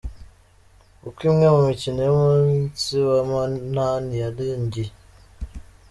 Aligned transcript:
Uko 1.07 1.19
imwe 1.29 1.47
mu 1.55 1.61
mikino 1.69 1.99
y’umunsi 2.07 2.91
wa 3.07 3.19
munani 3.29 4.13
yarangiye:. 4.23 4.91